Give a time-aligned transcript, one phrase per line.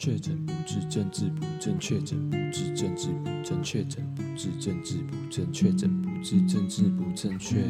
[0.00, 7.62] 确诊不治，政治不正确；确诊不治，政治不正确；确诊不治，政治不正确；确诊不治，政治不正确。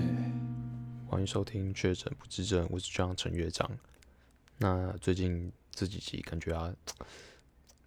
[1.09, 3.69] 欢迎收听《确诊不治症》，我是张陈乐章。
[4.59, 6.73] 那最近这几集感觉啊，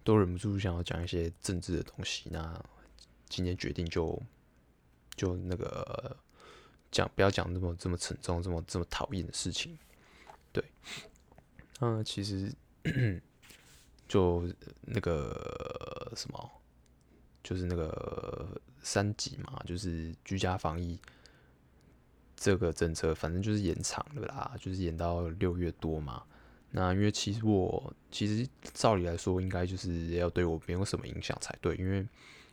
[0.04, 2.28] 都忍不住想要讲一些政治的东西。
[2.30, 2.62] 那
[3.30, 4.22] 今天决定就
[5.16, 6.14] 就那个
[6.90, 9.78] 讲，不要讲那么这么沉重、这么这么讨厌的事情。
[10.52, 10.62] 对，
[11.80, 12.52] 那其实。
[14.08, 14.48] 就
[14.82, 16.50] 那个什么，
[17.42, 20.98] 就是那个三级嘛，就是居家防疫
[22.36, 26.22] 这个政策，反正就是延长了啦，就是延到六月多嘛。
[26.70, 32.04] 那因为其实我其实照理来说，应该就是要对我没有什么影响才对，因为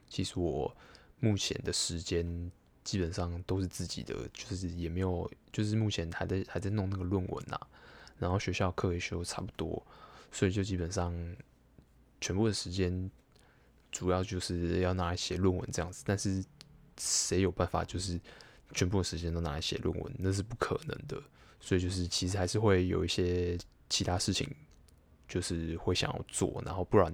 [0.08, 0.72] 其实我
[1.20, 2.52] 目前的时间
[2.84, 7.60] 基本上都是自己的，就是也没有，就是目前还在还在弄那个论文呐，
[8.20, 9.84] 然后学校课也修差不多，
[10.32, 11.14] 所以就基本上。
[12.24, 13.10] 全部的时间
[13.92, 16.46] 主要就是要拿来写论文这样子，但是
[17.00, 18.22] 谁有办法就是
[18.76, 20.14] 全部的时间都拿来写论文？
[20.20, 21.20] 那是不可能的。
[21.60, 23.58] 所以就是其实还是会有一些
[23.90, 24.48] 其他事情，
[25.28, 27.12] 就是会想要做，然后不然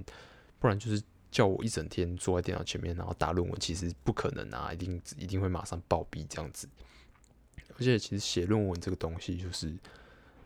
[0.60, 6.68] 不然就是叫我一整天坐在电脑前面，然后打论文，其实不可能啊，一定一定会马上暴毙这样子。
[7.76, 9.74] 而且其实写论文这个东西，就是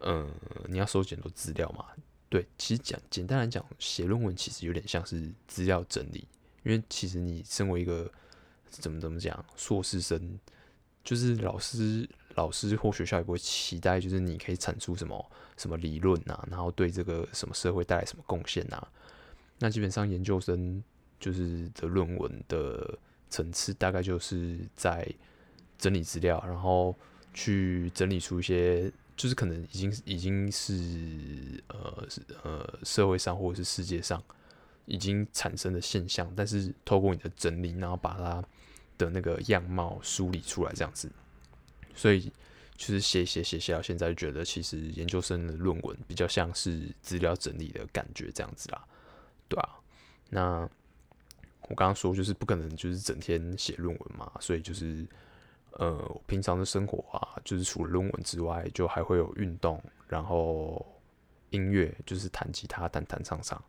[0.02, 0.32] 嗯，
[0.68, 1.88] 你要收集很多资料嘛。
[2.32, 6.26] 对，其实讲简单来讲，写论文其实有点像是资料整理，
[6.64, 8.10] 因为其实你身为一个
[8.70, 10.40] 怎么怎么讲硕士生，
[11.04, 18.82] 就是老师老师或学校也不会期待，就是你可以产出什么什么理论啊，然后对这个什么社会带来什么贡献呐。
[19.60, 20.82] 那基本上研究生
[21.20, 22.98] 就是的论文的
[23.30, 25.06] 层次，大概就是在
[25.78, 26.96] 整理资料，然后
[27.34, 28.90] 去整理出一些。
[29.22, 34.20] 就是可能已经已经是呃是呃社会上或者是世界上
[34.86, 38.44] 已经产生的现象，但是透过你的整理，然后把它
[38.98, 41.08] 的那个样貌梳理出来这样子，
[41.94, 42.32] 所以
[42.76, 48.84] 就是写写写写到现在，觉得其实研究生的论文比较像是资料整理的感觉这样子啦，
[49.48, 49.70] 对啊，
[50.32, 50.68] 那
[51.70, 55.06] 我刚刚说就是不可能就是整天写论文嘛，所以就是。
[55.74, 60.86] 呃，平常的生活啊，就是除了论文之外，就还会有运动，然后
[61.52, 63.60] 音乐，就是弹吉他、弹弹唱唱，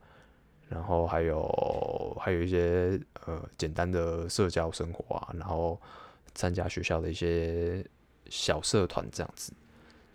[0.69, 5.81] 然后还有还有一些呃简单的社交生活啊，然后
[6.35, 7.87] 参加学校的一些
[8.29, 9.53] 小社团这样子。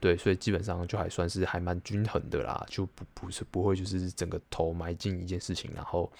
[0.01, 6.11] 对，所以基本上就还算是还蛮均衡的啦，就不不是不会就是整个头埋进一件事情，然后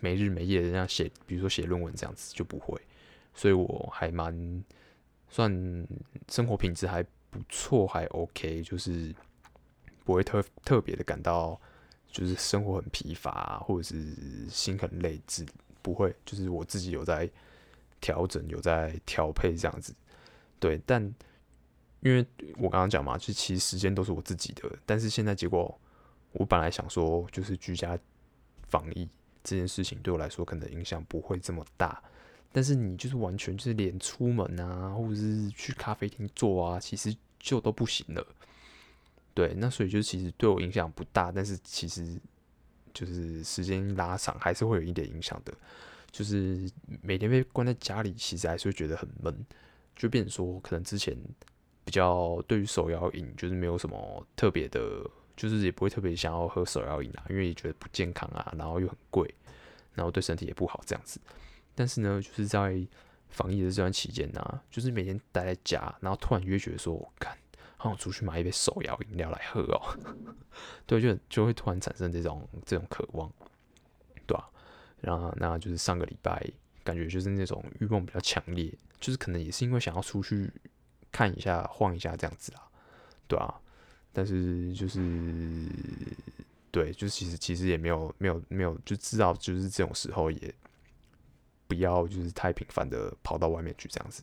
[0.00, 2.76] 没日没夜的这样写，比如说写论文这样子就不会。
[3.32, 4.64] 所以我还蛮。
[5.34, 5.50] 算
[6.28, 9.12] 生活品质还不错，还 OK，就是
[10.04, 11.60] 不会特特别的感到
[12.06, 15.44] 就是生活很疲乏，或者是心很累，只
[15.82, 17.28] 不会，就是我自己有在
[18.00, 19.92] 调整，有在调配这样子。
[20.60, 21.02] 对，但
[21.98, 22.24] 因为
[22.56, 25.76] 我刚刚讲嘛，就其实时间都是我自己的，但是现在结果，
[26.30, 27.98] 我本来想说，就是居家
[28.68, 29.08] 防疫
[29.42, 32.00] 这件事情对我来说可能影响不会这么大。
[32.56, 38.24] 但是你就是完全就是连出门啊，或者是去咖啡厅坐啊，其实就都不行了。
[39.34, 42.16] 对，那所以就其实对我影响不大，但是其实
[42.92, 45.52] 就是时间拉长还是会有一点影响的。
[46.12, 46.70] 就是
[47.02, 49.34] 每天被关在家里，其实还是会觉得很闷，
[49.96, 51.16] 就变成说可能之前
[51.84, 55.04] 比较对于手摇饮就是没有什么特别的，
[55.36, 59.28] 就是也不会特别想要喝手摇饮啊，因为也觉得不健康啊，然后又很贵，
[59.92, 61.18] 然后对身体也不好这样子。
[61.74, 62.86] 但是呢，就是在
[63.28, 67.36] 防疫的这段期间呢、就是每天待在家，然后突然就觉得说，我看，
[67.76, 69.98] 好想出去买一杯手摇饮料来喝哦。
[70.86, 73.28] 对，就就会突然产生这种这种渴望，
[74.24, 74.54] 对吧、啊？
[75.00, 76.48] 然后那就是上个礼拜，
[76.84, 80.48] 感觉就是那种欲望比较强烈，就是可能也是因为想要出去
[81.10, 82.62] 看一下、晃一下这样子啦，
[83.26, 83.52] 对啊。
[84.12, 85.00] 但是就是
[86.70, 90.54] 对，就是其实其实也没有没有没有就知道，就是这种时候也。
[91.78, 94.22] 要就是太频繁的跑到外面去这样子，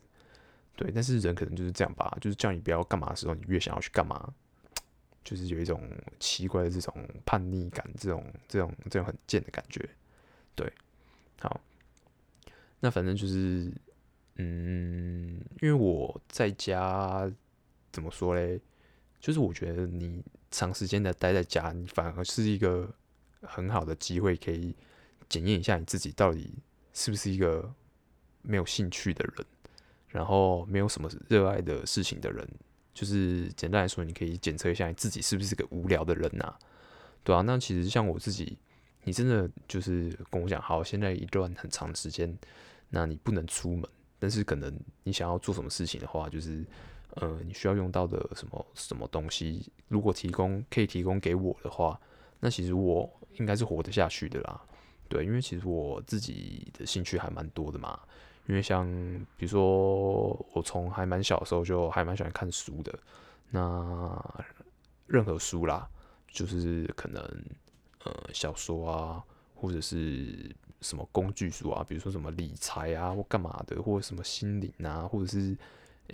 [0.76, 0.92] 对。
[0.92, 4.34] 但是人可能就是这样吧，就是叫你不要干嘛的时候，你越想要去干嘛，
[5.24, 5.82] 就是有一种
[6.20, 6.94] 奇怪的这种
[7.26, 9.88] 叛逆感，这种这种这种很贱的感觉，
[10.56, 10.72] 对。
[11.40, 11.60] 好，
[12.80, 13.72] 那反正就是，
[14.36, 17.32] 嗯，因为我在家
[17.92, 18.62] 怎么说嘞？
[19.20, 22.92] 就是我觉得你长时间的待在家，你反而是一个
[23.42, 24.76] 很好的机会，可以
[25.30, 26.54] 检验一下你自己到底。
[26.94, 27.74] 是不是一个
[28.42, 29.46] 没有兴趣的人，
[30.08, 32.48] 然后没有什么热爱的事情的人？
[32.94, 36.54] 就是简单来说，你可以检测一下你自己是不是个无聊的人呐、
[37.24, 38.58] 对啊，那其实像我自己，
[39.06, 42.38] 你真的就是跟我讲，好，现在一段很长的时间，
[42.90, 43.90] 那你不能出门，
[44.20, 46.66] 但是可能你想要做什么事情的话，就是
[47.16, 51.98] 呃，你需要用到的什么什么东西，如果提供可以提供给我的话，
[52.42, 53.10] 那其实我
[53.40, 54.62] 应该是活得下去的啦。
[55.12, 58.00] 对，因为其实我自己的兴趣还蛮多的嘛，
[58.48, 58.88] 因为像
[59.38, 62.98] 比如说我从还蛮小的时候就还蛮喜欢看书的，
[63.50, 64.36] 那
[65.06, 65.88] 任何书啦，
[66.28, 67.22] 就是可能。
[68.04, 69.24] 呃，小说啊，
[69.54, 70.50] 或者是
[70.82, 75.56] 什么工具书啊，比如说什么理财啊，或干嘛的，或什么心灵啊，或者是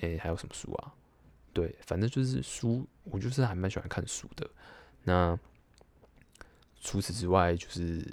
[0.02, 0.94] 诶、还有什么书啊？
[1.54, 4.46] 对，反正就是书，我就是还蛮喜欢看书的。
[5.06, 5.40] 那
[6.82, 8.06] 除此之外，就是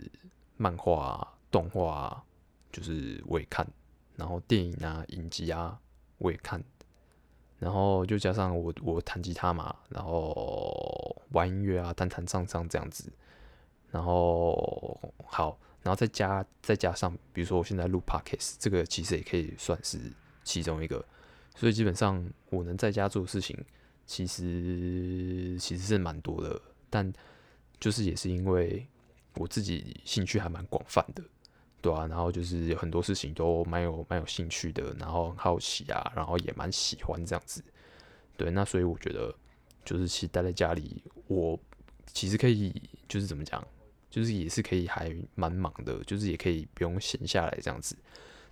[0.57, 2.25] 漫画啊、动画啊，
[2.73, 3.67] 就是我也看。
[4.17, 5.79] 然后电影啊、影集啊，
[6.19, 6.63] 我也看。
[7.59, 13.13] 然后就加上我我弹吉他嘛，然后玩音乐啊，弹弹唱唱这样子。
[13.91, 19.99] 然后好，然后再加再加上，比如说我现在录 Podcast，这个其实也可以算是
[20.43, 21.05] 其中一个。
[21.57, 23.57] 所以基本上我能在家做的事情，
[24.05, 26.61] 其实其实是蛮多的。
[26.91, 27.13] 但
[27.81, 28.87] 就是也是因为
[29.35, 31.23] 我自己兴趣还蛮广泛的，
[31.81, 37.63] 对啊，然后就是很多事情都蛮有蛮有兴趣的，然后很好奇啊，然后也蛮喜欢这样子。
[38.37, 39.35] 对，那所以我觉得
[39.85, 41.59] 就是其实待在家里，我
[42.13, 42.73] 其实可以
[43.09, 43.65] 就是怎么讲？
[44.11, 47.97] 就是也是可以还蛮忙的，就是也可以不用闲下来这样子。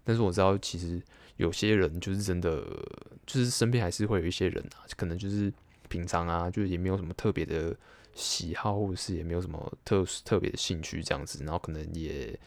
[0.02, 1.00] 但是我知道，其实
[1.36, 2.60] 有些人就是真的，
[3.24, 5.52] 就是身边还是会有一些人啊，可能就是
[5.88, 7.76] 平常啊，就是也没有什么特别的
[8.14, 12.38] 喜好，或者是也没有什么特特别的兴趣这样子，然后可能也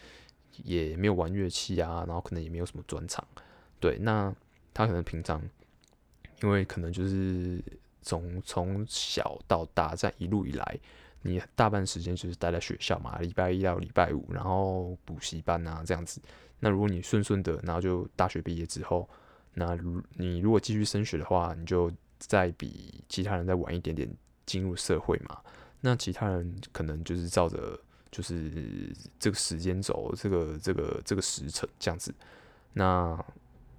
[0.63, 3.25] 也没有玩乐器啊，然后可能也没有什么专长。
[3.79, 4.33] 对，那
[4.73, 5.41] 他可能平常
[6.41, 7.61] 因为可能就是
[8.01, 10.79] 从从小到大这样一路以来。
[11.27, 16.21] 你大半时间就是待在学校嘛，礼拜一到礼拜五，然后补习班啊这样子。
[16.59, 19.09] 那如果你顺顺的，然后就大学毕业之后，
[19.55, 24.07] 那如你如果继续升学的话，你就再比其他人再晚一点点
[24.45, 25.41] 进入社会嘛。
[25.85, 27.79] 那其他人可能就是照着
[28.09, 32.11] 就是这个时间轴，这个这个这个时辰这样子。
[32.73, 33.23] 那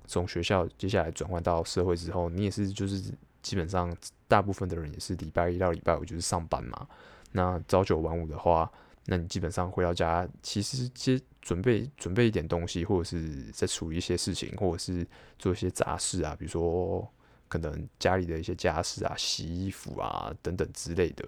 [0.07, 3.13] 从学校接下来转换到社会之后，你也是就是
[3.43, 3.93] 基本上
[4.29, 6.87] 大部分的人也是礼拜一到礼拜五就是上班嘛。
[7.33, 8.71] 那朝九晚五的话，
[9.07, 15.05] 那你基本上回到家，其实接准备准备一点东西，或者是在处理一些事情，或者是
[15.41, 17.05] 做一些杂事啊，比如说
[17.49, 21.27] 可能家里的一些家事啊、洗衣服啊等等之类的。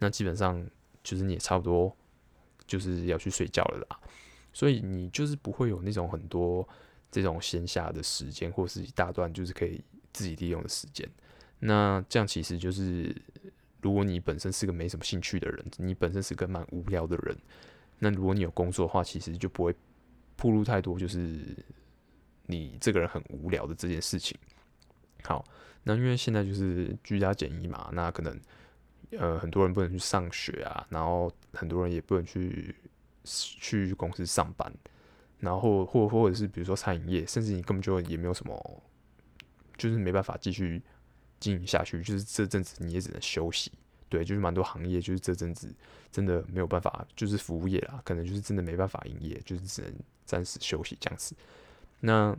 [0.00, 0.68] 那基本上
[1.04, 1.96] 就是你也差不多
[2.66, 4.00] 就是要去睡觉了啦，
[4.52, 6.68] 所以你就是不会有那种很多
[7.08, 9.80] 这种闲暇的时间，或是一大段就是可以
[10.12, 11.08] 自己利用的时间。
[11.60, 13.14] 那这样其实就是。
[13.82, 17.34] 如果你本身是个没什么兴趣的人，你本身是个蛮无聊的人，
[17.98, 19.74] 那如果你有工作的话，其实就不会
[20.36, 21.38] 暴露太多，就是
[22.44, 24.36] 你这个人很无聊的这件事情。
[25.22, 25.42] 好，
[25.82, 28.38] 那因为现在就是居家检疫嘛，那可能
[29.18, 32.74] 呃很多人不能去上学啊，然后很多人也不能去
[33.24, 34.72] 去公司上班，
[35.38, 38.82] 然后或或者是比如说餐饮业，甚至你根本就也没有什么，
[39.76, 40.82] 就是没办法继续。
[41.42, 43.72] 经营下去，就是这阵子你也只能休息，
[44.10, 45.74] 对，就是蛮多行业就是这阵子
[46.12, 49.90] 真的没有办法，就是服务业啦，可能就是真的没办法营业，就是只能
[50.26, 51.34] 暂时休息这样子。
[51.98, 52.36] 那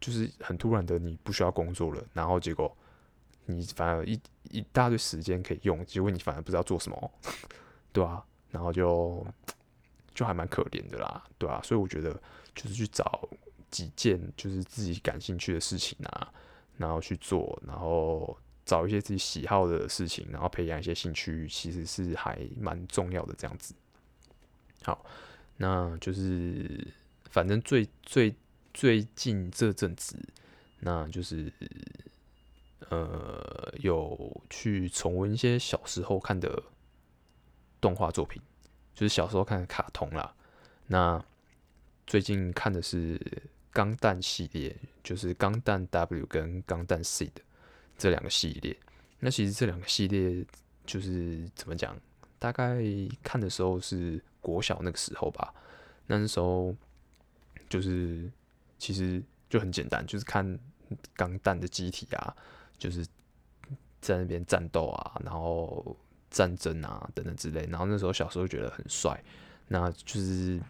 [0.00, 2.76] 就是很突然的，你不需要工作了，然后结果
[3.46, 4.20] 你反而一
[4.50, 7.12] 一大堆时间可以用，结果你反而不知道做什么，
[7.92, 9.26] 对啊，然后就
[10.14, 12.12] 就还蛮可怜的啦，对啊，所以我觉得
[12.54, 13.28] 就是去找
[13.70, 16.32] 几件就是自己感兴趣的事情啊。
[16.78, 23.34] 然后去做，然后找一些自己喜好的事情，然后培养一些兴趣，其实是还蛮重要的。
[23.36, 23.74] 这样子，
[24.82, 25.04] 好，
[25.58, 26.88] 那就是
[27.30, 28.34] 反正最最
[28.72, 30.18] 最近这阵子，
[30.80, 31.52] 那就是
[32.92, 36.62] 呃，有去重温一些小时候看的
[37.80, 38.42] 动画作品，
[38.94, 40.34] 就是小时候看的卡通啦。
[40.86, 41.24] 那
[42.06, 43.20] 最近看的是。
[43.74, 47.40] 钢弹系列就是钢弹 W 跟钢弹 C 的
[47.96, 48.76] 这两个系列。
[49.18, 50.44] 那其实这两个系列
[50.84, 51.98] 就是怎么讲？
[52.38, 52.84] 大概
[53.22, 55.54] 看的时候是国小那个时候吧。
[56.06, 56.76] 那时候
[57.70, 58.30] 就是
[58.76, 60.58] 其实就很简单，就是看
[61.14, 62.36] 钢弹的机体啊，
[62.82, 63.06] 就是
[64.00, 65.96] 在那边战斗啊，然后
[66.30, 67.66] 战争啊等等之类。
[67.66, 69.22] 然后那时候小时候觉得很帅，
[69.68, 70.60] 那就是。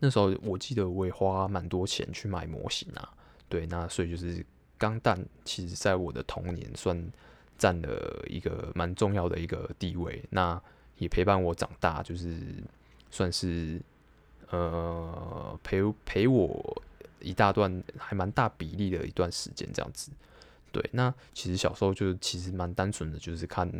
[0.00, 3.08] 那时候我记得我也花蛮多钱去买模型啊，
[3.48, 4.44] 对，那所以就是
[4.76, 7.10] 钢弹，其实在我的童年算
[7.56, 10.60] 占了一个蛮重要的一个地位，那
[10.98, 12.38] 也陪伴我长大，就是
[13.10, 13.80] 算是
[14.50, 16.82] 呃陪陪我
[17.20, 20.10] 一大段还蛮大比例的一段时间这样子。
[20.74, 23.70] 对，那其实小时候就其实蛮单纯的，就是看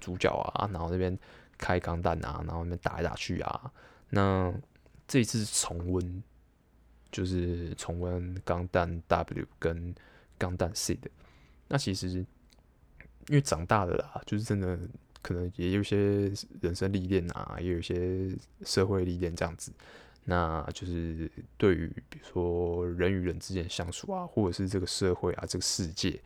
[0.00, 1.18] 主角啊，然后那边
[1.58, 3.72] 开钢弹啊，然后那边打来打去啊。
[4.10, 4.54] 那
[5.08, 6.22] 这一次重温，
[7.10, 9.92] 就是重温钢弹 W 跟
[10.38, 11.10] 钢弹 C 的。
[11.66, 12.26] 那其实因
[13.30, 14.78] 为长大了啦，就是真的
[15.22, 18.30] 可能也有些人生历练啊，也有一些
[18.64, 19.72] 社会历练这样子。
[20.26, 26.18] 那就是对于比如说人与人之间相处啊，或者是这个社会啊，这个世界，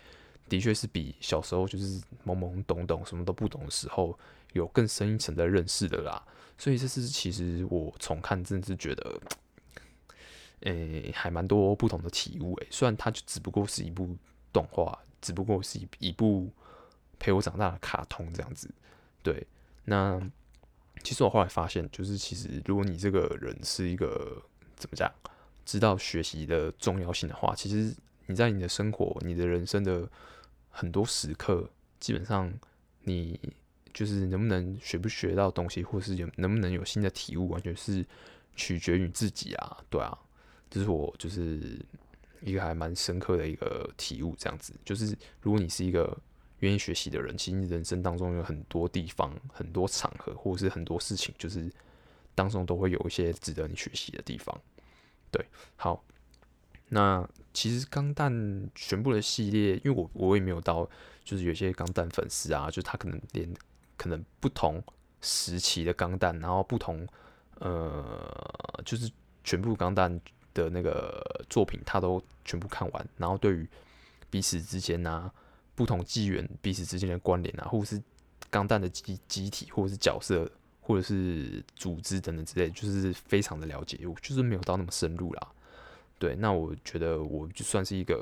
[0.49, 4.19] 的确是比小时候就是懵懵懂懂什么都不懂的时候
[4.55, 6.21] 有更深一层的认识的啦。
[6.57, 9.21] 所以这是其实我重看真的是觉得，
[10.63, 12.67] 诶、还蛮多不同的体悟诶。
[12.71, 14.17] 虽然它就只不过是一部
[14.53, 16.51] 动画，只不过是一一部
[17.21, 18.69] 陪我长大的卡通这样子。
[19.23, 19.47] 对，
[19.85, 20.21] 那
[21.05, 24.43] 其实我后来发现，就是其实如果你这个人是一个
[24.75, 25.09] 怎么讲，
[25.65, 27.95] 知道学习的重要性的话，其实
[28.27, 30.11] 你在你的生活、你的人生的
[30.79, 31.69] 很多时刻，
[31.99, 32.53] 基本上
[33.03, 33.39] 你。
[33.95, 38.07] 就是能不能学不学到东西，或是有能不能有新的体悟，完全是
[38.55, 40.17] 取决于自己啊，对啊，
[40.71, 41.85] 这是我就是
[42.43, 44.73] 一个还蛮深刻的一个体悟，这样子。
[44.85, 46.17] 就是如果你是一个
[46.61, 51.69] 愿意学习的人，其实你人生当中有很多地方、很多场合，或者是很多事情，就是
[52.37, 54.57] 当中都会有一些值得你学习的地方。
[55.33, 55.45] 对，
[55.75, 56.05] 好，
[56.89, 60.89] 那其实钢弹全部的系列，因为我我也没有到，
[61.25, 63.49] 就是有些钢弹粉丝啊，就是他可能连。
[64.01, 64.81] 可能不同
[65.21, 67.05] 时期的钢弹，然后不同
[67.59, 69.11] 呃，就是
[69.43, 70.09] 全部钢弹
[70.55, 73.09] 的那个作品，他都全部看完。
[73.17, 73.69] 然后对于
[74.31, 75.29] 彼此之间啊，
[75.75, 78.01] 不同纪元彼此之间的关联啊，或者是
[78.51, 80.49] 钢弹的机机体，或者是角色，
[80.81, 83.99] 或者是组织等等之类，就是非常的了解。
[84.07, 85.49] 我就是没有到那么深入啦。
[86.19, 88.17] 对，那我觉得我就算是一个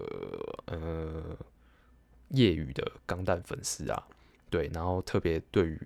[0.67, 1.37] 呃
[2.29, 4.07] 业余的钢弹粉丝啊。
[4.49, 5.81] 对，然后特别对于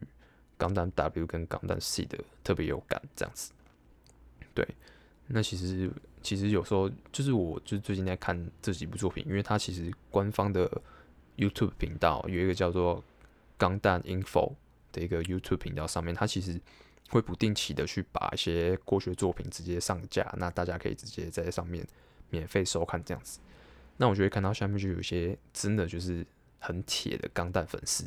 [0.59, 3.53] 钢弹 W 跟钢弹 C 的特别有感，这样子。
[4.53, 4.67] 对，
[5.29, 5.91] 那其实
[6.21, 10.71] 其实有时候就是我就最近在看这几部作品，因为它其实官方的
[11.37, 13.03] YouTube 频道有一个叫做
[13.57, 14.53] 钢弹 Info
[14.93, 16.61] 的一个 YouTube 频道，上面它其实
[17.11, 21.87] 会不定期的去把一些过去的作品直接上架，那大家可以直接在上面
[22.31, 23.39] 免费收看这样子。
[23.99, 26.27] 那我就会看到下面就有一些真的就是
[26.59, 28.05] 很铁的钢弹粉丝。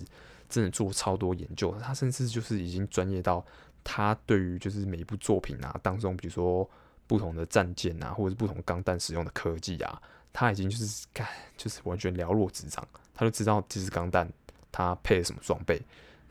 [0.50, 3.44] 真的做超多研究，他甚至就是已经专业到
[3.84, 6.70] 他对于就是每一部作品啊当中，比如说
[7.08, 10.00] 不同的战舰啊，或者是不同钢弹使用的科技啊，
[10.32, 14.32] 他已经就是干就是完全了若指掌，他就知道这支钢弹
[14.72, 15.82] 它配了什么装备，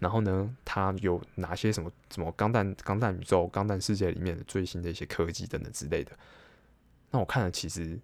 [0.03, 6.11] 然后呢，他有哪些什么什么钢弹钢弹宇宙、钢弹世界里面的最新的一些科技等等之类的。
[7.13, 7.97] 那我看了其实。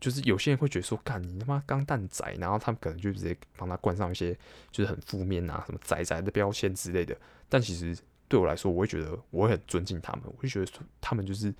[0.00, 4.32] 就是有些人会觉得说，干你他妈钢弹仔，然后他们可能就直接帮他冠上一些
[4.70, 7.18] 就是很负面啊，什么仔仔的标签之类的。
[7.48, 7.98] 但其实
[8.28, 11.50] 对我来说，我会觉得我很尊敬他们，我会觉得说他们就是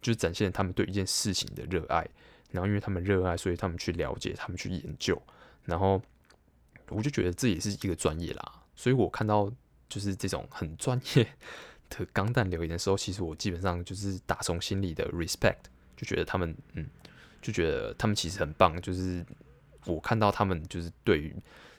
[0.00, 2.08] 就是展现他们对一件事情的热爱，
[2.50, 5.20] 然后因为他们热爱，所以他们去了解，他们去研究，
[5.64, 6.00] 然后
[6.88, 8.55] 我就觉得这也是一个专业啦。
[8.76, 9.50] 所以我看到
[9.88, 11.26] 就是这种很专业
[11.90, 15.56] 的钢弹留言的时候，其实我基本上就是打从心里的 respect，
[15.96, 16.88] 就觉得他们嗯。
[17.42, 19.24] 就觉得他们其实很棒，就是
[19.84, 21.32] 我看到他们就是对于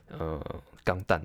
[0.07, 1.21] 呃钢弹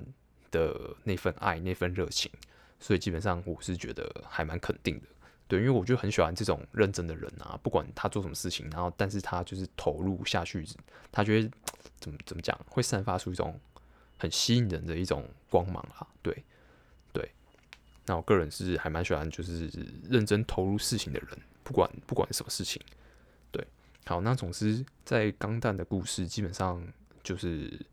[0.51, 2.29] 的那份爱、那份热情，
[2.77, 5.05] 所以基本上我是觉得还蛮肯定的。
[5.47, 10.67] 对，因为我就很喜欢这种认真的人啊，不管他做什么事情，然后但是他就是投入下去，
[11.09, 11.49] 他觉得
[12.01, 13.57] 怎么怎么讲，会散发出一种
[14.23, 16.07] 很吸引人的一种光芒啊。
[16.21, 16.33] 对
[17.11, 17.29] 对，
[18.05, 19.69] 那我个人是还蛮喜欢就是
[20.09, 22.81] 认真投入事情的人，不管不管什么事情。
[23.51, 23.67] 对
[24.05, 26.81] 好，那总之，在钢弹的故事基本上
[27.21, 27.85] 就是，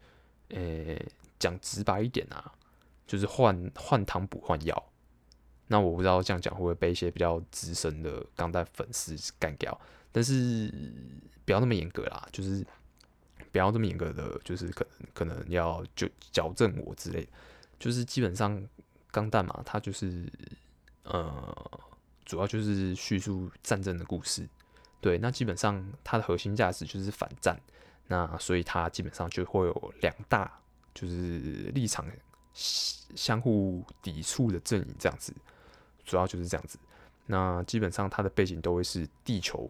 [0.51, 0.97] 呃、
[1.41, 2.55] 讲直白一点啊，
[3.09, 4.87] 就是换换汤不换药。
[5.67, 9.81] 那我不知道这样讲会不会被一些比较资深的钢弹粉丝干掉，
[10.13, 10.73] 但是
[11.45, 12.65] 不要那么严格啦，就是
[13.53, 17.29] 不要这么严格的，就是可能可能要就矫正我之类的。
[17.79, 18.63] 就是基本上
[19.11, 20.31] 钢弹嘛，它就是
[21.05, 21.81] 呃，
[22.25, 24.47] 主要就是叙述战争的故事。
[25.01, 27.59] 对，那基本上它的核心价值就是反战，
[28.07, 30.61] 那所以它基本上就会有两大
[30.93, 31.39] 就是
[31.75, 32.07] 立场
[32.53, 35.35] 相互抵触的阵营这样子，
[36.05, 36.79] 主要就是这样子。
[37.25, 39.67] 那基本上它的背景都会是地球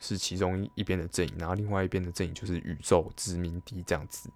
[0.00, 4.30] 是其中一边的阵营，然后另外一边的阵营就是宇宙殖民地这样子。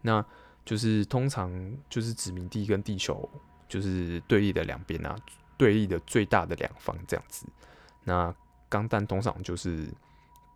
[0.00, 0.24] 那
[0.64, 1.50] 就是通常
[1.90, 3.28] 就是殖民地跟地球
[3.68, 5.16] 就是对立的两边啊。
[5.58, 7.46] 对立的最大的两方这样子。
[8.02, 8.34] 那
[8.68, 9.86] 钢弹通常就是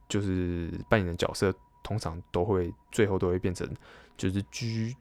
[0.09, 3.73] 就是扮演的角色，通常都会最后都会变成
[4.17, 4.97] 就是居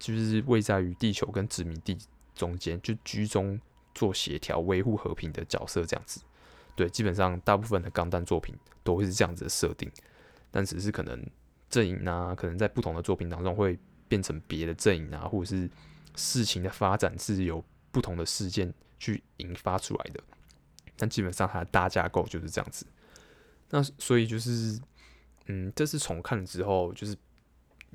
[0.00, 1.96] 就是位在于地球跟殖民地
[2.34, 3.60] 中间，就居中
[3.94, 6.20] 做协调、维护和平的角色这样子。
[6.76, 8.54] 对，基本上大部分的钢弹作品
[8.84, 9.90] 都会是这样子的设定，
[10.50, 11.20] 但只是可能
[11.68, 15.68] 阵营啊，可能在不同的作品当中会变成别的阵营啊，或者是
[16.14, 20.22] 事情的发展是由不同的事件去引发出来的。
[20.96, 22.86] 但基本上它的大架构就是这样子。
[23.70, 24.80] 那所以就是，
[25.46, 27.16] 嗯，这次重看了之后，就是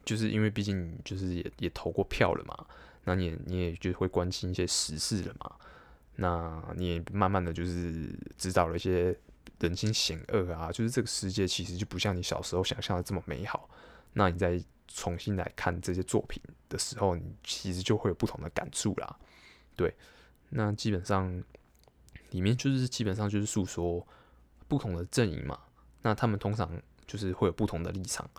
[0.04, 2.66] 就是因为毕竟就是也也投过票了嘛，
[3.06, 5.56] 那你也你也就会关心一些时事了嘛。
[6.16, 9.18] 那你也慢慢的就是知道了一些
[9.60, 13.70] 人心险恶啊，就是这个世界其实就不像你小时候想象的这么美好。
[14.14, 19.18] 那你再重新来看这些作品的时候，你其实就会有不同的感触啦。
[19.76, 19.96] 对，
[20.50, 21.44] 那基本上
[22.32, 24.06] 里面就是基本上就是诉说
[24.68, 25.58] 不同的阵营嘛。
[26.02, 26.70] 那他们通常
[27.08, 28.30] 就是会有不同的立场。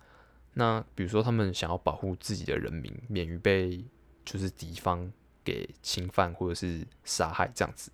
[0.54, 3.84] 那比如说他们想要保护自己的人民，免于被
[4.24, 5.10] 就是敌方。
[5.44, 7.90] 给侵犯或者是杀害这样子，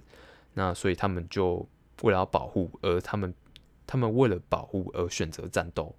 [0.54, 1.66] 那所以他们就
[2.02, 3.34] 为了要保护，而他们
[3.86, 5.94] 他们为了保护而选择战斗，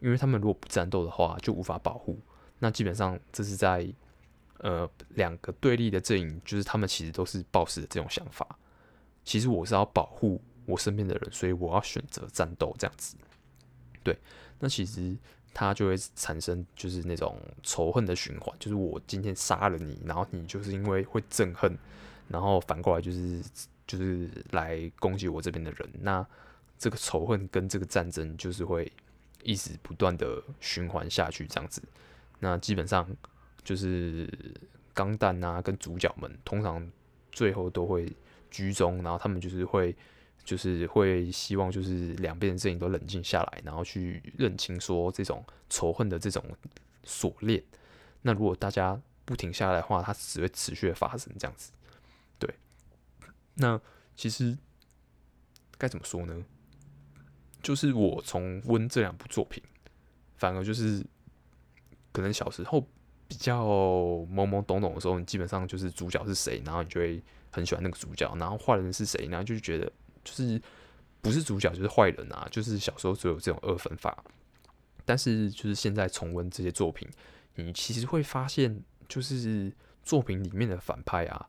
[0.00, 2.18] 因为他们如果不战斗的话就无法保护。
[2.58, 3.86] 那基本上这是在
[4.58, 8.58] 呃两个对立的阵营，就是他们其实都是抱持的这种想法。
[9.24, 13.16] 其实我是要保护我身边的人，所以我要选择战斗这样子。
[14.02, 14.18] 对，
[14.58, 15.16] 那其实。
[15.58, 21.74] 他就会产生就是那种仇恨的循环，就是我今天杀了你，然后你就是因为会憎恨，
[22.28, 23.42] 然后反过来就是
[23.86, 26.26] 就是来攻击我这边的人，那
[26.78, 28.92] 这个仇恨跟这个战争就是会
[29.42, 31.82] 一直不断的循环下去，这样子。
[32.38, 33.08] 那基本上
[33.64, 34.28] 就是
[34.92, 36.86] 钢弹啊，跟主角们通常
[37.32, 38.12] 最后都会
[38.50, 39.96] 居中，然后他们就是会。
[40.46, 46.42] 就是会希望，就是两边的阵营都冷静下来，然后去认清说这种仇恨的这种
[47.02, 47.60] 锁链。
[48.22, 51.72] 那如果大家不停下来的话，它只会持续的发生这样子。
[52.38, 52.54] 对，
[53.54, 53.78] 那
[54.14, 54.56] 其实
[55.76, 56.44] 该怎么说呢？
[57.60, 59.60] 就是我重温这两部作品，
[60.36, 61.04] 反而就是
[62.12, 62.80] 可能小时候
[63.26, 69.90] 比较懵懵懂懂的时候，你基本上就是主角是谁，然后你就会很喜欢那个主角，然后坏人是谁，然后就觉得。
[70.26, 70.60] 就是
[71.22, 74.24] 不是主角就是坏人啊，就是小时候只有这种二分法。
[75.04, 77.08] 但是就是现在重温这些作品，
[77.54, 81.48] 你其实会发现，就是作品里面的反派啊，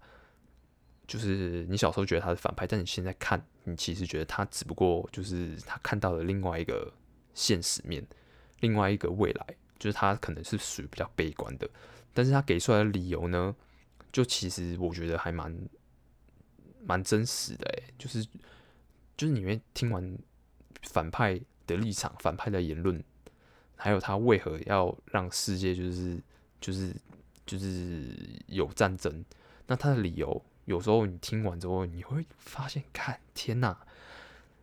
[1.08, 6.94] 就是你小时候觉得他是反派，但你现在看，你其实觉得他只不过就是他看到了另外一个
[7.34, 8.06] 现实面，
[8.60, 9.48] 另外一个未来，
[9.80, 11.68] 就是他可能是属于比较悲观的，
[12.14, 13.56] 但是他给出来的理由呢，
[14.12, 15.68] 就其实我觉得还蛮
[16.86, 18.24] 蛮真实的诶、就是。
[19.18, 20.16] 就是你会听完
[20.84, 23.04] 反派的立场、反派的言论，
[23.76, 26.22] 还有他为何要让世界就是
[26.62, 26.96] 就是
[27.48, 29.26] 就是有战争，
[29.66, 33.76] 那他的理由有时候你听完之后，你会发现，看天哪，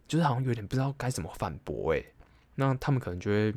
[0.07, 2.15] 就是好像有点不知道该怎么反驳诶。
[2.55, 3.53] 那他们可能就会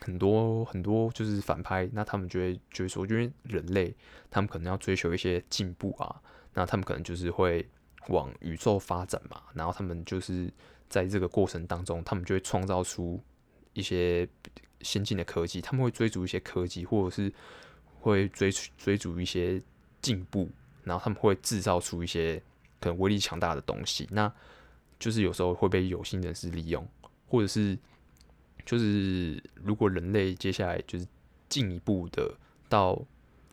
[0.00, 3.92] 很多很多就是反派，那他们就会就会说，因为人类
[4.30, 6.22] 他们可能要追求一些进步啊，
[6.54, 7.68] 那他们可能就是会。
[8.08, 10.52] 往宇宙发展嘛，然后他们就是
[10.88, 13.22] 在这个过程当中，他们就会创造出
[13.72, 14.28] 一些
[14.80, 17.32] 先进的科技，他们会追逐一些科技，或者是
[18.00, 19.62] 会追追逐一些
[20.00, 20.48] 进步，
[20.82, 22.42] 然后他们会制造出一些
[22.80, 24.32] 可能威力强大的东西，那
[24.98, 26.86] 就是有时候会被有心人士利用，
[27.28, 27.78] 或者是
[28.64, 31.06] 就是如果人类接下来就是
[31.48, 32.34] 进一步的
[32.68, 33.00] 到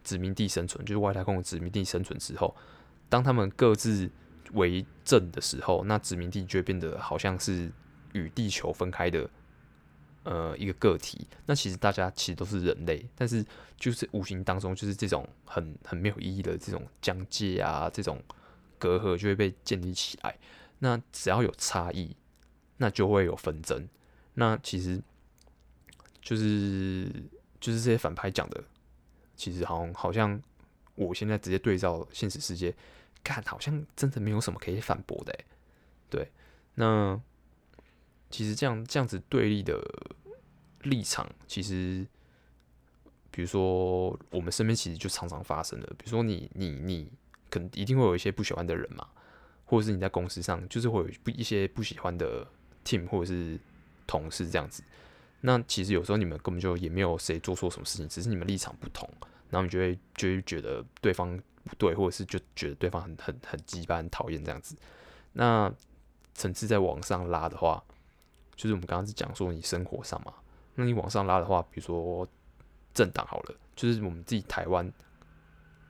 [0.03, 2.55] 殖民地生存，就是外太空的殖民地生存之后，
[3.09, 4.09] 当他们各自
[4.53, 7.71] 为政的时候，那殖民地就会变得好像是
[8.13, 9.29] 与地球分开的，
[10.23, 11.27] 呃，一个个体。
[11.45, 13.45] 那其实大家其实都是人类，但是
[13.77, 18.21] 就是无形当中就是这种很很没有意义的这种疆界啊，这种
[18.77, 20.37] 隔阂就会被建立起来。
[20.79, 22.15] 那只要有差异，
[22.77, 23.87] 那就会有纷争。
[24.35, 25.01] 那其实
[26.21, 27.11] 就是
[27.59, 28.63] 就是这些反派讲的，
[29.35, 30.41] 其实好像好像
[30.95, 32.73] 我现在直接对照现实世界。
[33.27, 35.37] 看，好像真的没有什么可以反驳的，
[36.09, 36.31] 对。
[36.75, 37.19] 那
[38.29, 39.81] 其实这样这样子对立的
[40.83, 42.07] 立场，其实
[43.31, 45.87] 比如说我们身边其实就常常发生的。
[45.97, 47.11] 比如说你你你，
[47.49, 49.07] 可能一定会有一些不喜欢的人嘛，
[49.65, 52.47] 或者是你在公司上就是会有不一些不喜欢的
[52.85, 53.59] team 或者是
[54.05, 54.83] 同事这样子。
[55.41, 59.09] 那其实有时候你们根本就也没有谁做错什么事情，只是你们立场不同。
[59.49, 64.75] 然后你就会就会觉得对方不对，或者是就觉得对方很很很鸡巴、很讨厌这样子。
[65.33, 65.71] 那
[66.33, 67.83] 层次再往上拉的话，
[68.55, 70.33] 就是我们刚刚是讲说你生活上嘛，
[70.75, 72.27] 那你往上拉的话，比如说
[72.93, 74.91] 政党好了，就是我们自己台湾，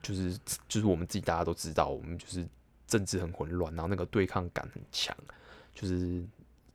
[0.02, 2.46] 就是就是我们自己大家都知道，我们就是
[2.86, 5.16] 政治很混乱，然后那个对抗感很强，
[5.74, 6.24] 就是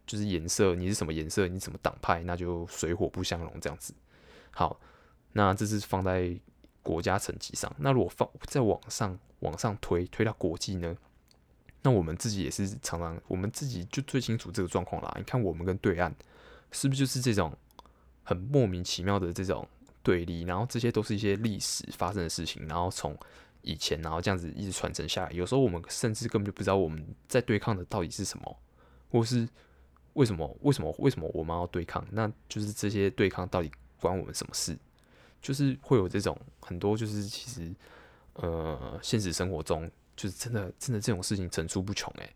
[0.05, 3.93] 就是颜色，你是什么颜色，你什么党派，那就水火不相容这样子。
[4.51, 4.79] 好，
[5.31, 6.35] 那这是放在
[6.83, 10.95] 国家层级上，那如果放再往上往上推，推到国际呢？
[11.81, 15.13] 那我们自己也是常常，我们自己就最清楚这个状况啦。
[15.17, 16.13] 你看我们跟对岸
[16.71, 17.51] 是不是就是这种
[18.23, 19.67] 很莫名其妙的这种
[20.01, 20.43] 对立？
[20.43, 23.17] 然后这些都是一些历史发生的事情，然后从
[23.63, 25.31] 以前然后这样子一直传承下来。
[25.31, 28.57] 有时候我们甚至根本就不知道我们在对抗的到底是什么，
[29.09, 29.47] 或是
[30.13, 30.57] 为什么？
[30.61, 30.93] 为什么？
[30.99, 32.05] 为什么我们要对抗？
[32.11, 33.69] 那就是这些对抗到底
[33.99, 34.77] 关我们什么事？
[35.43, 37.71] 就是会有这种很多，就是其实
[38.33, 39.91] 呃，现实生活中。
[40.15, 42.33] 就是真的，真的这种事情层出不穷哎，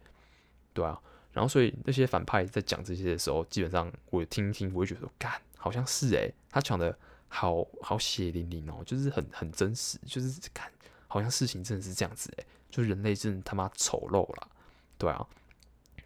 [0.74, 1.00] 对啊，
[1.32, 10.72] 然后所以那些反派在讲这些的时候，基本上我听一听，我会觉得，干，好像是哎，他讲的好好血淋淋哦，就是很很真实，就是看
[11.08, 14.48] 好像事情真的是这样子哎，就人类真的他妈丑陋了，
[14.98, 15.24] 对啊，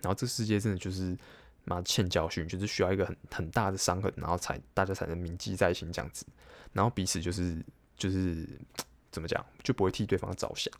[0.01, 1.17] 然后这世界真的就是
[1.63, 6.25] 妈欠教训，就是需要一个很很大的伤痕，然后才大家才能铭记在心这样子，
[6.73, 7.63] 然后彼此就是
[7.97, 8.47] 就是
[9.11, 10.73] 怎么讲，就不会替对方着想。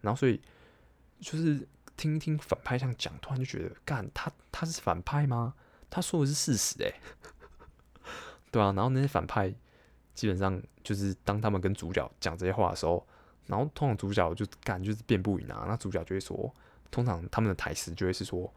[0.00, 0.40] 然后，所以
[1.20, 1.66] 就是
[1.96, 5.54] 听一听反派这样讲，突然就觉得，干他他是反派吗？
[5.88, 6.94] 他说的是事实，诶，
[8.50, 8.72] 对啊。
[8.72, 9.54] 然后那些反派
[10.14, 13.06] 基本上就是当他们跟主角讲这些话的时候，
[13.46, 15.64] 然后通常主角就干就是辩不赢啊。
[15.68, 16.54] 那主角就会说，
[16.90, 18.52] 通常他们的台词就会是说，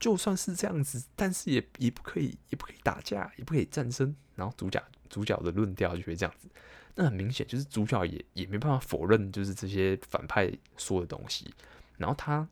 [0.00, 4.16] 就算是这样子，但是也也不可以，也不可以打架，也不可以战争。
[4.34, 6.48] 然后主角主角的论调就会这样子。
[6.94, 11.52] 那很明显就是主角也也没办法否认，就是这些反派说的东西。
[11.98, 12.48] 然后他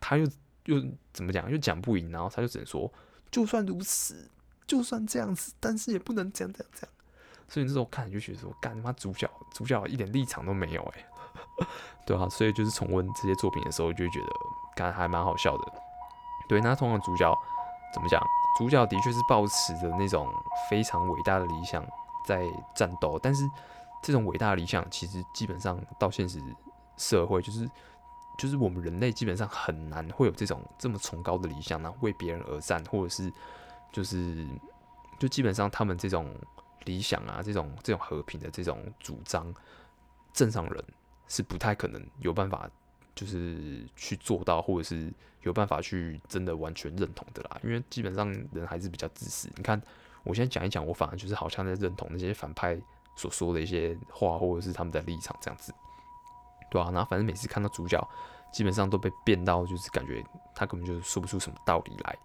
[0.00, 0.26] 他又
[0.64, 0.82] 又
[1.12, 1.50] 怎么讲？
[1.50, 2.90] 又讲不赢，然后他就只能说，
[3.30, 4.28] 就算如此，
[4.66, 6.94] 就算这样子，但是也不能这样这样这样。
[7.48, 11.06] 所以那时候看就觉得说，干他妈主角主角一点立场都没有哎，
[12.06, 12.26] 对啊。
[12.30, 14.26] 所以就是重温这些作品的时候，就会觉得
[14.74, 15.81] 干还蛮好笑的。
[16.52, 17.34] 对，那通常主角
[17.94, 18.22] 怎么讲？
[18.58, 20.30] 主角的确是抱持着那种
[20.68, 21.82] 非常伟大的理想。
[22.26, 23.50] 在战斗，但是
[24.02, 26.40] 这种伟大的理想，其实基本上到现实
[26.96, 27.68] 社会，就是
[28.38, 33.32] 就是我们人类基本上很难会有这种这么崇高的理想，然后为别人而战，或者是
[33.90, 34.46] 就是
[35.18, 36.32] 就基本上他们这种
[36.84, 39.52] 理想啊，这种这种和平的这种主张，
[40.32, 40.84] 正常人
[41.26, 42.70] 是不太可能有办法
[43.16, 45.12] 就是去做到，或者是
[45.42, 49.80] 有办法去真的完全认同的啦，因为基本上人还是比较自私，你看。
[50.24, 52.80] 我现在讲一讲，我反而就是好像在认同那些反派
[53.16, 55.74] 所说的一些话，或者是他们的立场这样子，
[56.70, 58.08] 对啊，然后反正每次看到主角，
[58.52, 60.24] 基本上都被变到，就是感觉
[60.54, 62.16] 他根本就是说不出什么道理来。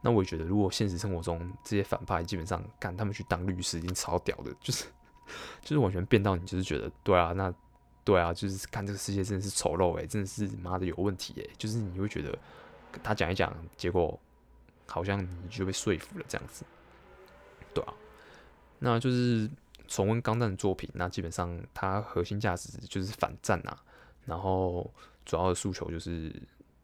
[0.00, 4.86] 那我也觉得，如果现实生活中这些反派基本上干他们去当律师，已经超屌的，就是
[5.60, 7.52] 就是完全变到你，就是觉得对啊，那
[8.04, 12.38] 对啊，就是看这个世界真的是丑陋诶，真的是妈的有问题诶，就是你会觉得
[13.02, 14.18] 他讲一讲，结果
[14.86, 16.64] 好像你就被说服了这样子。
[17.72, 17.94] 对啊，
[18.78, 19.50] 那就是
[19.88, 23.82] 重温钢弹的作品，那基本上它核心价值就是反战啊，
[24.26, 24.92] 然后
[25.24, 26.30] 主要的诉求就是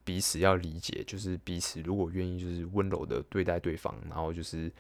[0.05, 4.73] 彼此要理解，就是彼此如果愿意就是温柔的对待对方，然后就是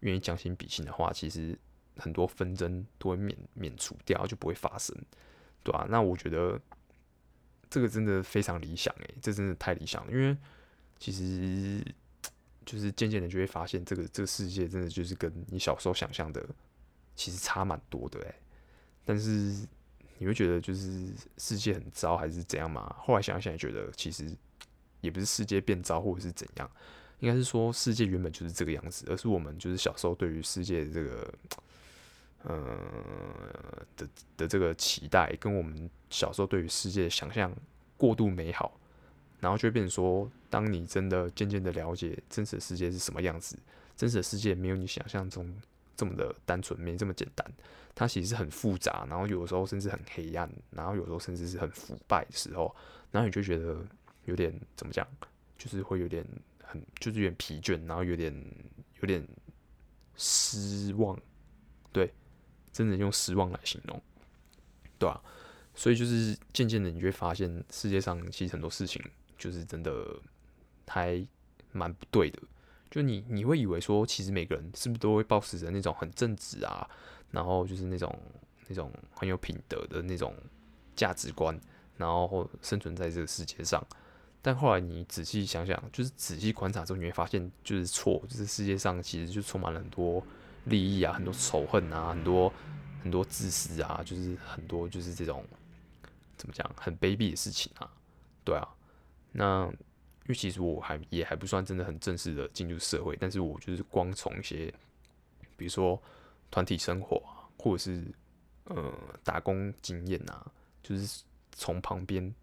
[0.00, 1.56] 愿意将心比心的话，其实
[1.96, 4.96] 很多纷争都会免免除掉，就不会发生，
[5.62, 6.60] 对啊，那我觉得
[7.70, 10.36] 这个真的非常理想诶，这真的太理想了，因为
[10.98, 11.84] 其实。
[12.64, 16.46] 就是渐渐的就会发现，这个这个世界真的就是跟你小时候想象的
[17.16, 18.34] 其实差蛮多的哎。
[19.04, 19.66] 但是
[20.18, 22.94] 你会觉得就是世界很糟还是怎样吗？
[23.00, 24.30] 后来想想也觉得其实
[25.00, 26.70] 也不是世界变糟或者是怎样，
[27.18, 31.34] 应该是说世界原本就是这个样子，而是我们就是小时候对于世界的这个
[32.44, 37.52] 呃的的这个期待，跟我们小时候对于世界的想象
[37.96, 38.78] 过度美好。
[39.40, 43.58] 然后就变成说，当你真的渐渐的了解真实的世界是什么样子，
[43.96, 45.52] 真实的世界没有你想象中
[45.96, 47.44] 这么的单纯，没这么简单，
[47.92, 52.72] 它其实是很复杂，然后有的时候甚至很黑暗，然后有时候甚至是很腐败的时候，
[53.10, 53.84] 然后你就觉得
[54.26, 55.04] 有点怎么讲，
[55.58, 56.24] 就是会有点
[56.62, 58.32] 很，就是有点疲倦，然后有点
[59.00, 59.26] 有点
[60.14, 61.18] 失望，
[61.90, 62.14] 对，
[62.72, 64.00] 真的用失望来形容，
[64.98, 65.20] 对啊，
[65.74, 69.02] 所以就是渐渐的你就会发现世界上其实很多事情。
[69.38, 70.06] 就是真的
[70.86, 71.26] 还
[71.72, 72.38] 蛮不对的，
[72.88, 76.88] 就你你会以为说，其实每个人是不是都会保持着那种很正直啊，
[77.32, 78.16] 然后就是那种
[78.68, 80.32] 那种很有品德的那种
[80.94, 81.58] 价值观，
[81.96, 83.84] 然后生存在这个世界上。
[84.40, 90.24] 但后来你仔细想想，就是仔细观察之后，你会发现就是错，就是世界上其实就充满了很多
[90.64, 92.52] 利益啊，很多仇恨啊，很多
[93.02, 95.44] 很多自私啊，就是很多就是这种
[96.36, 97.90] 怎么讲，很卑鄙的事情啊，
[98.44, 98.68] 对啊。
[99.32, 104.72] 那因为其实我还也还不算真的很正式的进入社会，但是我就是光从一些，
[105.56, 106.00] 比如说
[106.50, 107.22] 团体生活，
[107.58, 108.04] 或者是
[108.64, 108.92] 呃
[109.24, 110.50] 打工经验啊，
[110.82, 111.22] 就是
[111.52, 112.34] 从旁边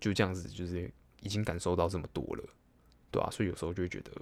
[0.00, 0.90] 就这样子就是。
[1.20, 2.44] 已经感受到这么多了，
[3.10, 4.12] 对啊，所以有时候就会觉得，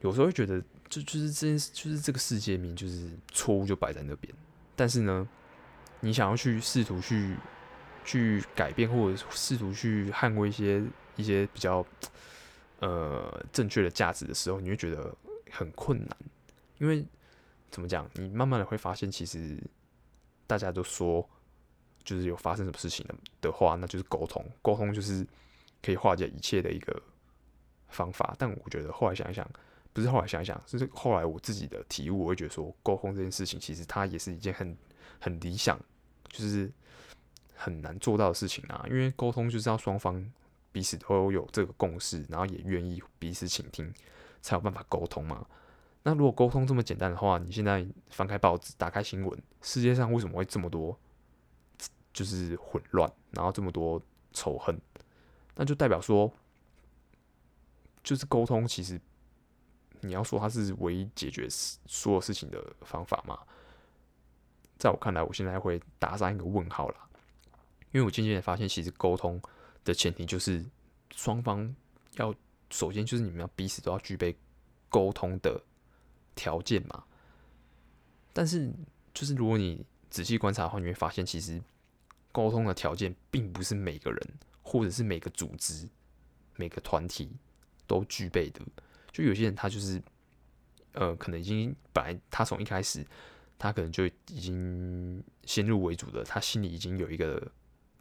[0.00, 4.34] 有时候会觉得，就就是这件事，就是这个世界面，就是错误就摆在那边。
[4.76, 5.26] 但是呢，
[6.00, 7.34] 你想要去试图去
[8.04, 10.84] 去改变，或者试图去捍卫一些
[11.16, 11.86] 一些比较
[12.80, 15.16] 呃正确的价值的时候，你会觉得
[15.50, 16.16] 很困难，
[16.76, 17.06] 因为
[17.70, 18.06] 怎么讲？
[18.14, 19.58] 你慢慢的会发现，其实
[20.46, 21.26] 大家都说。
[22.02, 24.42] 就是有发生什么事情的的话，那就是沟通。
[24.62, 25.24] 沟通就是
[25.82, 27.00] 可以化解一切的一个
[27.88, 28.34] 方法。
[28.38, 29.48] 但我觉得后来想一想，
[29.92, 34.76] 不是后来想一想，是后来我自己的体悟，我会觉得说，沟通这件事情其实它也是一件很
[35.20, 35.78] 很理想，
[36.28, 36.70] 就是
[37.54, 38.84] 很难做到的事情啊。
[38.88, 40.24] 因为沟通就是要双方
[40.72, 43.92] 彼此都有这个共识，然后也愿意彼此倾听，
[44.40, 45.46] 才有办法沟通嘛。
[46.02, 50.98] 那如果沟通这么简单的话，你现在翻开报纸，打开新闻，世界上为什么会这么多？
[52.12, 54.76] 就是混乱，然后这么多仇恨，
[55.54, 56.32] 那就代表说，
[58.02, 58.66] 就是沟通。
[58.66, 59.00] 其实
[60.00, 61.46] 你要说它是唯一解决
[61.86, 63.38] 所有事情的方法吗？
[64.78, 67.08] 在我看来，我现在会打上一个问号啦。
[67.92, 69.40] 因为我渐渐的发现，其实沟通
[69.84, 70.64] 的前提就是
[71.14, 71.74] 双方
[72.14, 72.34] 要
[72.70, 74.36] 首先就是你们要彼此都要具备
[74.88, 75.60] 沟通的
[76.34, 77.04] 条件嘛。
[78.32, 78.72] 但是，
[79.12, 81.62] 就是如果你仔细观察的话，你会发现其实。
[82.32, 85.88] 沟通的条件并不是每个人或者是每个组织、
[86.54, 87.28] 每个团体
[87.88, 88.60] 都具备的。
[89.12, 90.02] 就有些人他就是，
[90.92, 93.04] 呃，可能已经本来他从一开始
[93.58, 97.50] 他可能就已经先入为主的，他心里已经有一个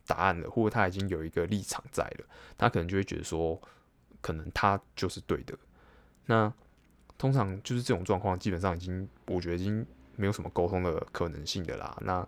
[0.05, 2.25] 答案了，或者他已经有一个立场在了，
[2.57, 3.61] 他可能就会觉得说，
[4.21, 5.57] 可能他就是对的。
[6.25, 6.51] 那
[7.17, 11.97] 通常就是这种状况，基本上已经我觉得已经没有什么沟通的可能性的啦。
[12.01, 12.25] 那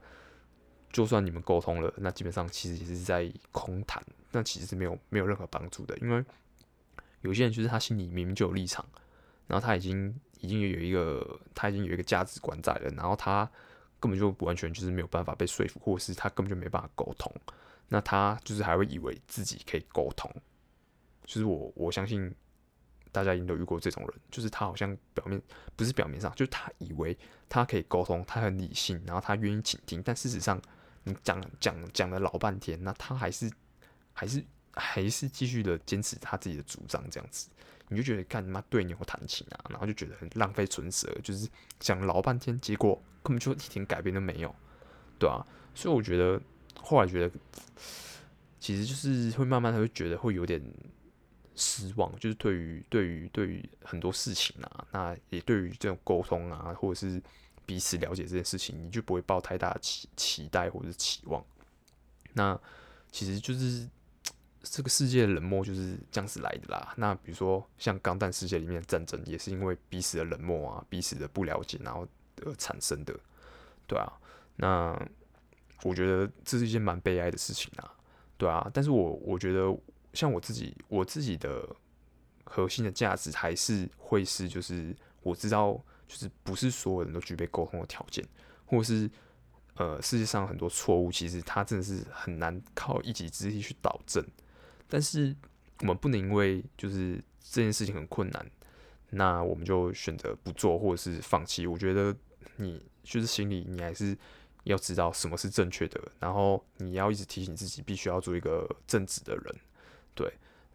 [0.91, 5.97] 就算你们沟通了，那基本上其实也是在空谈，那其实是没有没有任何帮助的。
[5.99, 6.25] 因为
[7.21, 8.85] 有些人就是他心里明明就有立场，
[9.47, 13.49] 然后他已经已经有一个他已经有一个价值观在了，然后他
[13.99, 17.33] 根本就完全就是没有办法被说服，或者是他根本就没办法沟通，
[17.87, 20.31] 那他就是还会以为自己可以沟通。
[21.25, 22.33] 就是我我相信
[23.11, 25.41] 大家已经都遇过这种人，就是他好像表面
[25.75, 30.61] 不是表面上，就是他以为他可以沟通，他很理性，然后他愿意倾听，但事实上。
[31.03, 33.51] 你讲讲讲了老半天，那他还是
[34.13, 37.49] 还是还是继续的坚持他自己的主张，这样子，
[37.89, 41.47] 你就觉得干嘛对牛弹琴啊，然后就觉得很浪费唇舌，就是
[41.79, 44.55] 讲老半天，结果根本就一点改变都没有，
[45.19, 46.41] 对啊，所以我觉得
[46.79, 47.35] 后来觉得，
[48.59, 50.61] 其实就是会慢慢的会觉得会有点
[51.55, 57.21] 失望，就是对于对于对于很多事情啊，那也对于这种沟通啊，或者是。
[57.63, 61.41] 彼此了解这件事情，你就不会抱太大的期期待或者是期望。
[62.33, 62.59] 那
[63.11, 63.87] 其实就是
[64.63, 66.93] 这个世界冷漠就是这样子来的啦。
[66.97, 72.07] 那比如说像钢弹世界里面的战争，也是因为彼此的冷漠啊，彼此的不了解，然后
[72.45, 73.13] 而产生的，
[73.87, 74.11] 对啊。
[74.55, 74.97] 那
[75.83, 77.93] 我觉得这是一件蛮悲哀的事情啊，
[78.37, 78.69] 对啊。
[78.73, 79.75] 但是我我觉得
[80.13, 81.67] 像我自己，我自己的
[82.43, 85.81] 核心的价值还是会是，就是我知道。
[86.07, 88.21] 就是不是所有人都具备沟通的条件，
[88.65, 89.09] 或是
[89.75, 94.21] 呃世界上很多错误，其实它真的是很难靠一己之力去导正。
[94.91, 95.33] 但是
[95.79, 98.51] 我们不能因为就是这件事情很困难，
[99.11, 101.65] 那我们就选择不做或者是放弃。
[101.65, 102.13] 我觉得
[102.57, 104.17] 你就是心里你还是
[104.65, 109.55] 要知道什么是正确的，然后你要一直提醒自己，必须要做一个正直的人，
[110.13, 110.29] 对。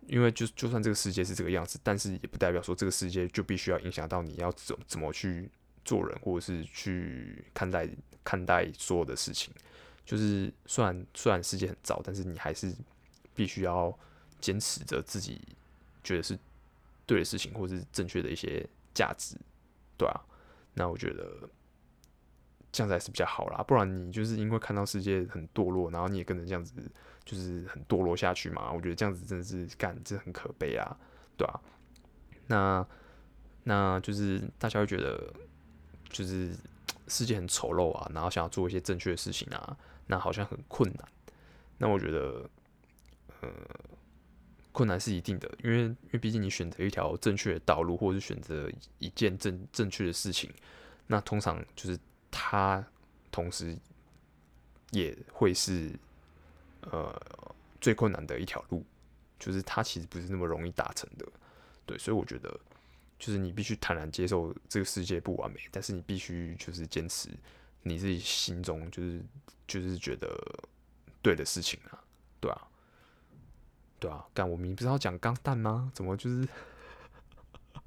[0.09, 5.51] 因为就就算这个世界是这个样子，但是也不代表说这个世界就必须要影响到你要怎怎么去
[5.85, 7.89] 做人，或者是去看待
[8.23, 9.53] 看待所有的事情。
[10.05, 12.73] 就是虽然虽然世界很糟，但是你还是
[13.37, 13.97] 必须要
[14.41, 15.41] 坚持着自己
[16.03, 16.37] 觉得是
[17.07, 19.37] 对的事情，或是正确的一些价值，
[19.97, 20.21] 对啊。
[20.75, 21.49] 那我觉得
[22.73, 26.73] 这样子还是比较好啦，不然你就是因为看到世界很堕落，然后你也跟着这样子。
[27.27, 30.97] 就是很堕落下去嘛，我觉得这样子真的是干，这很可悲啊，
[31.37, 31.61] 对啊。
[32.47, 32.87] 那
[33.65, 35.35] 那就是大家会觉得，
[36.09, 36.55] 就是
[37.09, 41.09] 世界很丑陋啊，然后想要做一些正确的事情啊，那好像很困难。
[41.79, 42.49] 那我觉得，
[43.47, 43.53] 呃，
[44.73, 50.51] 困难是一定的，因为因为毕竟你选择一条正确的道路，或者是选择一件正正确的事情，
[51.07, 51.99] 那通常就是
[52.31, 52.85] 它
[53.31, 53.77] 同时
[54.91, 55.93] 也会是
[56.83, 57.15] 呃
[57.81, 58.85] 最困难的一条路，
[59.39, 61.27] 就是它其实不是那么容易达成的。
[61.85, 62.61] 对，所以我觉得。
[63.19, 67.31] 就是你必须坦然接受这个世界不完美，但是你必须就是坚持
[67.83, 69.23] 你自己心中就是
[69.67, 70.29] 就是觉得
[71.23, 72.05] 对的事情啊，
[72.41, 72.69] 对啊，
[74.07, 75.91] 对啊，干我明不是要讲钢弹吗？
[75.93, 76.49] 怎么就是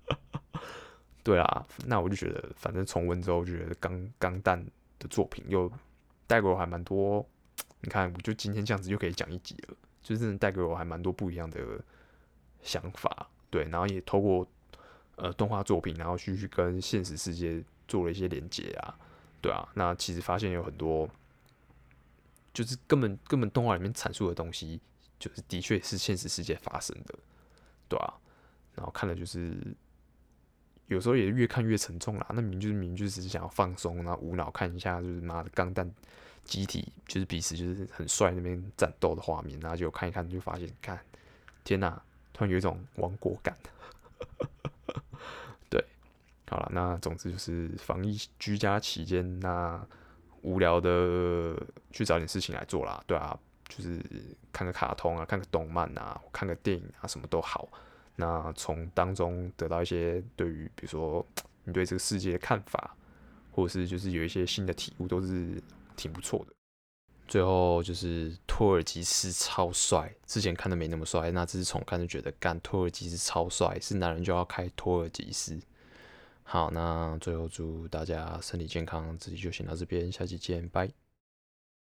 [1.23, 1.65] 对啊？
[1.85, 4.63] 那我就觉得，反正重温之后，觉得钢钢弹
[4.97, 5.71] 的作品又
[6.27, 7.25] 带给我还蛮多。
[7.81, 11.59] 你看，我就今天这样子就可以讲一集了，就是带给我还蛮多不一样的
[12.61, 14.47] 想法，对，然后也透过。
[15.21, 18.95] 呃，动画作品，然后去去跟现实世界做了一些连接啊，
[19.41, 21.09] 对啊，那其实发现有很多，
[22.53, 24.79] 就是根本根本动画里面阐述的东西，
[25.19, 27.13] 就是的确是现实世界发生的，
[27.87, 28.13] 对啊，
[28.75, 29.55] 然后看了就是
[30.87, 35.89] 有时候也越看越沉重啦，那明明就是明明就是想要放松，然后无脑看一下，就是妈的钢弹
[36.43, 40.99] 机体就是彼此就是很帅那边战斗的画面，然后就看一看就发现，看
[41.63, 42.01] 天哪，
[42.33, 43.55] 突然有一种亡国感。
[45.69, 45.85] 对
[46.49, 49.85] 好了，那总之就是防疫居家期间，那
[50.41, 51.55] 无聊的
[51.91, 53.37] 去找点事情来做啦，对啊，
[53.69, 54.01] 就是
[54.51, 57.69] 看个卡通啊，看个动漫啊，看个电影啊，什么都好。
[58.17, 61.25] 那从当中得到一些对于，比如说
[61.63, 62.93] 你对这个世界的看法，
[63.51, 65.63] 或者是就是有一些新的体悟，都是
[65.95, 66.53] 挺不错的。
[67.27, 75.57] 最后就是托尔吉斯超帅，之前看的没那么帅，那这次重看就觉得干托尔吉斯超帅，是男人就要开托尔吉斯。
[76.43, 80.89] 好，那最后祝大家身体健康，自己就先到这边，下期见，拜。